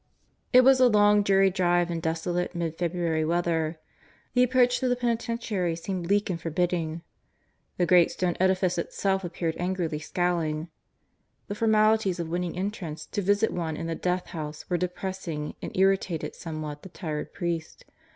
It 0.51 0.61
was 0.63 0.79
a 0.79 0.87
long, 0.87 1.21
dreary 1.21 1.51
drive 1.51 1.91
in 1.91 1.99
desolate 1.99 2.55
mid 2.55 2.75
February 2.75 3.23
weather. 3.23 3.79
The 4.33 4.41
approach 4.41 4.79
to 4.79 4.87
the 4.87 4.95
penitentiary 4.95 5.75
seemed 5.75 6.07
bleak 6.07 6.27
and 6.27 6.41
forbidding. 6.41 7.03
The 7.77 7.85
great 7.85 8.09
stone 8.09 8.35
edifice 8.39 8.79
itself 8.79 9.23
appeared 9.23 9.53
angrily 9.59 9.99
scowling. 9.99 10.69
The 11.49 11.53
formalities 11.53 12.19
of 12.19 12.29
winning 12.29 12.57
entrance 12.57 13.05
to 13.11 13.21
visit 13.21 13.53
one 13.53 13.77
in 13.77 13.85
the 13.85 13.93
Death 13.93 14.25
House 14.29 14.67
were 14.71 14.75
depressing 14.79 15.53
and 15.61 15.71
irritated 15.77 16.33
somewhat 16.33 16.81
the 16.81 16.89
tired 16.89 17.31
priest. 17.31 17.85